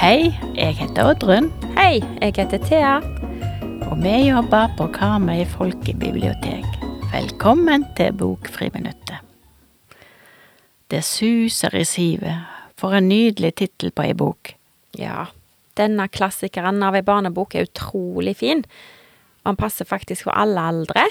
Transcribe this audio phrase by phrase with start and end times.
[0.00, 2.96] Hei, jeg heter Oddrun, Hei, jeg heter Thea.
[3.90, 6.64] og vi jobber på Karmøy folkebibliotek.
[7.12, 9.18] Velkommen til Bokfriminuttet.
[10.90, 12.46] Det suser i sivet.
[12.76, 14.54] For en nydelig tittel på ei bok.
[14.98, 15.24] Ja,
[15.78, 18.64] denne klassikeren av ei barnebok er utrolig fin.
[19.42, 21.06] Og den passer faktisk for alle aldre.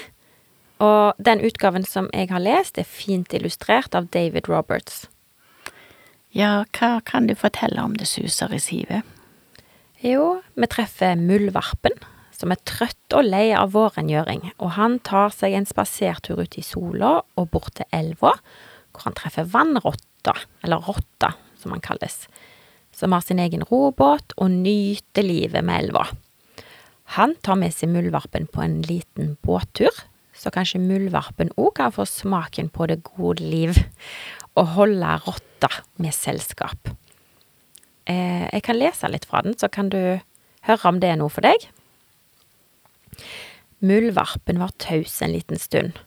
[0.80, 5.04] Og den utgaven som jeg har lest, er fint illustrert av David Roberts.
[6.32, 9.02] Ja, hva kan du fortelle om Det suser i sivet?
[10.00, 11.98] Jo, vi treffer Muldvarpen,
[12.32, 16.64] som er trøtt og lei av vårrengjøring, og han tar seg en spasertur ut i
[16.64, 18.32] sola og bort til elva,
[18.94, 22.22] hvor han treffer vannrotta, eller rotta, som han kalles,
[23.00, 26.04] som har sin egen robåt og nyter livet med elva.
[27.16, 29.94] Han tar med seg muldvarpen på en liten båttur,
[30.36, 33.74] så kanskje muldvarpen òg kan få smaken på det gode liv,
[34.58, 35.70] og holde rotta
[36.02, 36.92] med selskap.
[38.06, 40.20] Eh, jeg kan lese litt fra den, så kan du
[40.66, 41.66] høre om det er noe for deg.
[43.80, 45.98] Muldvarpen var taus en liten stund,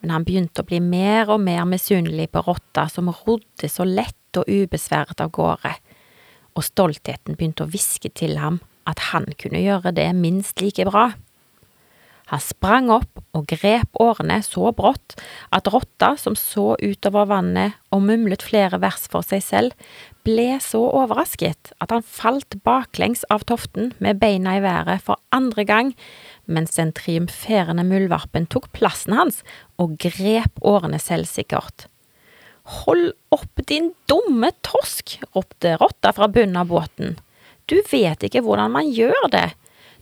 [0.00, 4.38] men han begynte å bli mer og mer misunnelig på rotta som rodde så lett
[4.38, 5.74] og ubesværet av gårde,
[6.58, 11.12] og stoltheten begynte å hviske til ham at han kunne gjøre det minst like bra.
[12.28, 15.14] Han sprang opp og grep årene så brått
[15.54, 19.88] at rotta, som så utover vannet og mumlet flere vers for seg selv,
[20.28, 25.64] ble så overrasket at han falt baklengs av toften med beina i været for andre
[25.68, 25.94] gang,
[26.44, 29.40] mens den triumferende muldvarpen tok plassen hans
[29.80, 31.88] og grep årene selvsikkert.
[32.68, 37.16] Hold opp, din dumme tosk, ropte rotta fra bunnen av båten.
[37.68, 39.48] Du vet ikke hvordan man gjør det.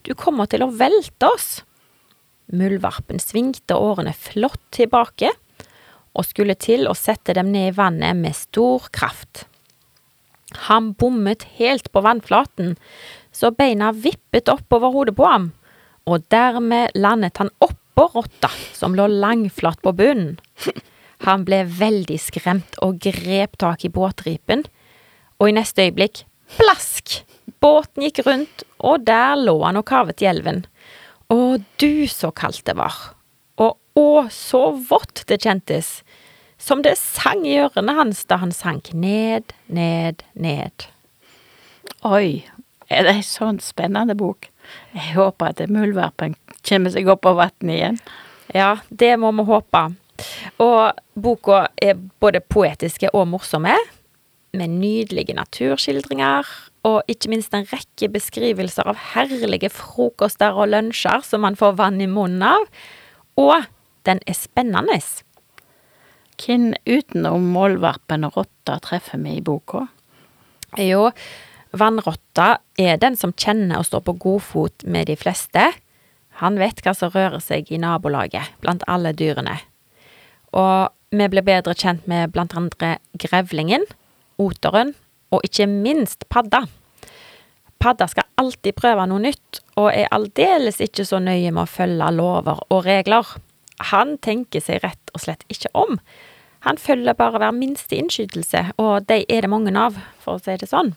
[0.06, 1.48] Du kommer til å velte oss.
[2.54, 5.32] Muldvarpen svingte årene flott tilbake
[6.16, 9.44] og skulle til å sette dem ned i vannet med stor kraft.
[10.70, 12.76] Han bommet helt på vannflaten,
[13.34, 15.50] så beina vippet opp over hodet på ham,
[16.06, 20.38] og dermed landet han oppå rotta, som lå langflat på bunnen.
[21.24, 24.66] Han ble veldig skremt og grep tak i båtripen,
[25.40, 26.24] og i neste øyeblikk,
[26.58, 27.22] plask!
[27.62, 30.64] Båten gikk rundt, og der lå han og kavet i elven.
[31.32, 32.94] Å, du, så kaldt det var.
[33.62, 36.00] Og å, så vått det kjentes.
[36.60, 40.86] Som det sang i ørene hans da han sank ned, ned, ned.
[42.06, 42.44] Oi,
[42.90, 44.50] er det ei sånn spennende bok?
[44.94, 48.00] Jeg håper at muldvarpen kommer seg opp av vannet igjen.
[48.54, 49.86] Ja, det må vi håpe.
[50.62, 53.76] Og boka er både poetiske og morsomme,
[54.56, 56.48] med nydelige naturskildringer,
[56.86, 62.00] og ikke minst en rekke beskrivelser av herlige frokoster og lunsjer som man får vann
[62.00, 62.64] i munnen av.
[63.36, 63.66] Og
[64.08, 64.96] den er spennende.
[66.40, 69.86] Hvem utenom målvarpen og rotta treffer vi i boka?
[70.80, 71.10] Jo,
[71.76, 75.72] vannrotta er den som kjenner og står på god fot med de fleste.
[76.40, 79.58] Han vet hva som rører seg i nabolaget, blant alle dyrene.
[80.56, 83.84] Og vi ble bedre kjent med blant andre grevlingen,
[84.42, 84.94] oteren
[85.34, 86.64] og ikke minst padda.
[87.82, 92.08] Padda skal alltid prøve noe nytt, og er aldeles ikke så nøye med å følge
[92.16, 93.36] lover og regler.
[93.92, 95.98] Han tenker seg rett og slett ikke om.
[96.64, 100.56] Han følger bare hver minste innskytelse, og de er det mange av, for å si
[100.58, 100.94] det sånn.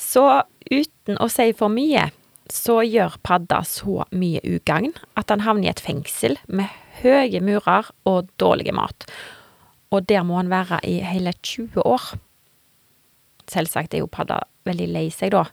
[0.00, 0.24] Så
[0.72, 2.08] uten å si for mye,
[2.52, 6.68] så gjør padda så mye ugagn at han havner i et fengsel med
[7.00, 9.06] høye murer og dårlig mat.
[9.92, 12.12] Og der må han være i hele 20 år.
[13.48, 15.46] Selvsagt er jo padda veldig lei seg, da.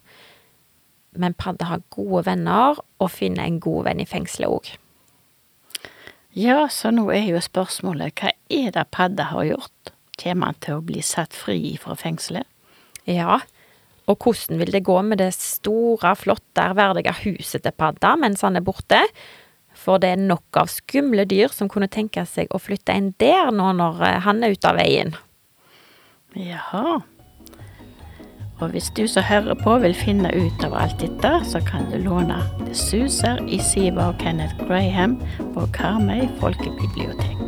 [1.16, 4.68] Men padda har gode venner, og finner en god venn i fengselet òg.
[6.36, 9.94] Ja, så nå er jo spørsmålet hva er det padda har gjort?
[10.20, 12.46] Kommer han til å bli satt fri fra fengselet?
[13.08, 13.40] Ja,
[14.10, 18.58] og hvordan vil det gå med det store, flotte, ærverdige huset til padda mens han
[18.58, 18.98] er borte?
[19.76, 23.52] For det er nok av skumle dyr som kunne tenke seg å flytte inn der
[23.54, 25.14] nå når eh, han er ute av veien.
[26.36, 27.00] Jaha.
[28.60, 31.96] Og hvis du som hører på vil finne ut av alt dette, så kan du
[32.02, 35.16] låne Det suser i Siva og Kenneth Graham
[35.54, 37.39] på Karmøy folkebibliotek.